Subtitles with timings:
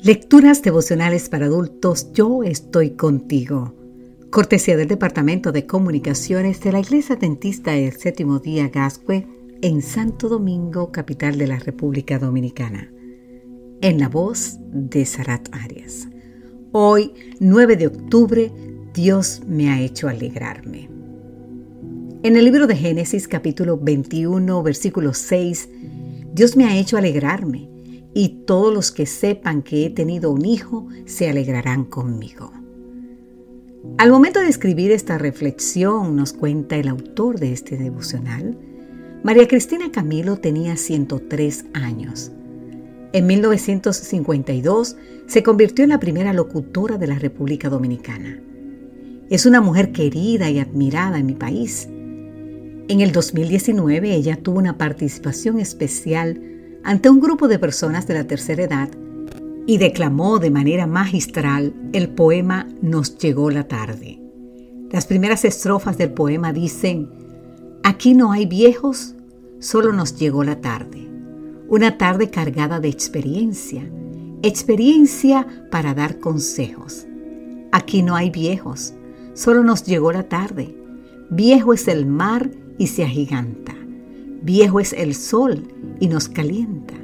[0.00, 3.74] Lecturas devocionales para adultos, yo estoy contigo.
[4.30, 9.26] Cortesía del Departamento de Comunicaciones de la Iglesia Dentista del Séptimo Día Gascue
[9.60, 12.92] en Santo Domingo, capital de la República Dominicana.
[13.80, 16.06] En la voz de Sarat Arias.
[16.70, 18.52] Hoy, 9 de octubre,
[18.94, 20.88] Dios me ha hecho alegrarme.
[22.22, 25.68] En el libro de Génesis capítulo 21, versículo 6,
[26.34, 27.77] Dios me ha hecho alegrarme
[28.14, 32.52] y todos los que sepan que he tenido un hijo se alegrarán conmigo.
[33.96, 38.58] Al momento de escribir esta reflexión, nos cuenta el autor de este devocional,
[39.22, 42.30] María Cristina Camilo tenía 103 años.
[43.12, 48.40] En 1952 se convirtió en la primera locutora de la República Dominicana.
[49.30, 51.88] Es una mujer querida y admirada en mi país.
[52.88, 56.57] En el 2019 ella tuvo una participación especial
[56.88, 58.88] ante un grupo de personas de la tercera edad
[59.66, 64.18] y declamó de manera magistral el poema Nos llegó la tarde.
[64.90, 67.10] Las primeras estrofas del poema dicen,
[67.84, 69.14] Aquí no hay viejos,
[69.58, 71.06] solo nos llegó la tarde.
[71.68, 73.86] Una tarde cargada de experiencia,
[74.40, 77.06] experiencia para dar consejos.
[77.70, 78.94] Aquí no hay viejos,
[79.34, 80.74] solo nos llegó la tarde.
[81.28, 83.77] Viejo es el mar y se agiganta.
[84.42, 85.64] Viejo es el sol
[86.00, 86.94] y nos calienta.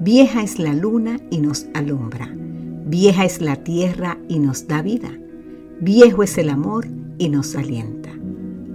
[0.00, 2.28] Vieja es la luna y nos alumbra.
[2.86, 5.10] Vieja es la tierra y nos da vida.
[5.80, 6.86] Viejo es el amor
[7.18, 8.10] y nos alienta.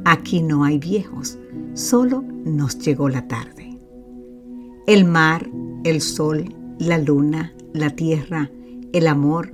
[0.06, 1.38] Aquí no hay viejos,
[1.74, 3.78] solo nos llegó la tarde.
[4.88, 5.50] El mar,
[5.84, 6.46] el sol,
[6.80, 8.50] la luna, la tierra,
[8.94, 9.52] el amor,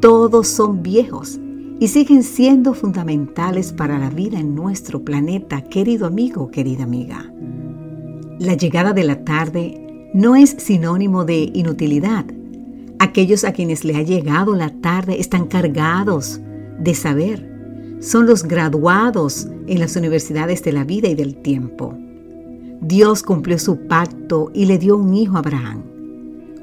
[0.00, 1.38] todos son viejos
[1.78, 7.32] y siguen siendo fundamentales para la vida en nuestro planeta, querido amigo, querida amiga.
[8.40, 12.24] La llegada de la tarde no es sinónimo de inutilidad.
[12.98, 16.40] Aquellos a quienes le ha llegado la tarde están cargados
[16.80, 17.96] de saber.
[18.00, 21.96] Son los graduados en las universidades de la vida y del tiempo.
[22.80, 25.84] Dios cumplió su pacto y le dio un hijo a Abraham.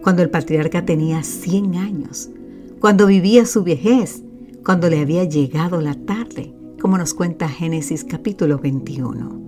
[0.03, 2.29] Cuando el patriarca tenía 100 años,
[2.81, 4.23] cuando vivía su vejez,
[4.65, 9.40] cuando le había llegado la tarde, como nos cuenta Génesis capítulo 21.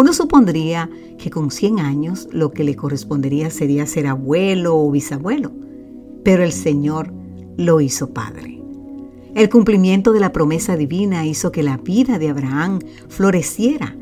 [0.00, 0.88] Uno supondría
[1.18, 5.52] que con 100 años lo que le correspondería sería ser abuelo o bisabuelo,
[6.24, 7.12] pero el Señor
[7.58, 8.62] lo hizo padre.
[9.34, 12.78] El cumplimiento de la promesa divina hizo que la vida de Abraham
[13.08, 13.94] floreciera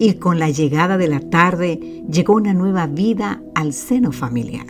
[0.00, 4.66] y con la llegada de la tarde llegó una nueva vida al seno familiar.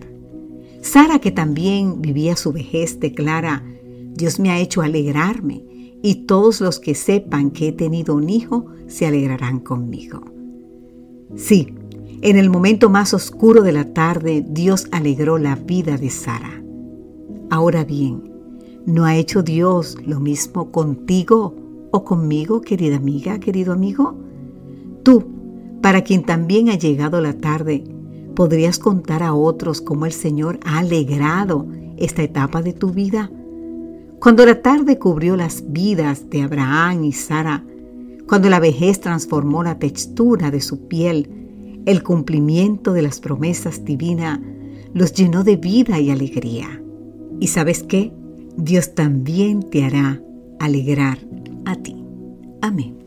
[0.83, 3.65] Sara, que también vivía su vejez, declara,
[4.13, 5.65] Dios me ha hecho alegrarme
[6.03, 10.36] y todos los que sepan que he tenido un hijo se alegrarán conmigo.
[11.35, 11.75] Sí,
[12.23, 16.63] en el momento más oscuro de la tarde Dios alegró la vida de Sara.
[17.51, 18.23] Ahora bien,
[18.87, 21.55] ¿no ha hecho Dios lo mismo contigo
[21.91, 24.15] o conmigo, querida amiga, querido amigo?
[25.03, 25.27] Tú,
[25.83, 27.85] para quien también ha llegado la tarde,
[28.35, 31.67] ¿podrías contar a otros cómo el Señor ha alegrado
[31.97, 33.31] esta etapa de tu vida?
[34.21, 37.65] Cuando la tarde cubrió las vidas de Abraham y Sara,
[38.27, 44.41] cuando la vejez transformó la textura de su piel, el cumplimiento de las promesas divinas
[44.93, 46.83] los llenó de vida y alegría.
[47.39, 48.13] ¿Y sabes qué?
[48.57, 50.21] Dios también te hará
[50.59, 51.19] alegrar
[51.65, 51.97] a ti.
[52.63, 53.06] Amén.